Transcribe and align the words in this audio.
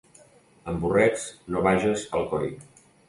Amb 0.71 0.81
burrets 0.85 1.27
no 1.57 1.61
vages 1.67 2.07
a 2.09 2.15
Alcoi. 2.21 2.51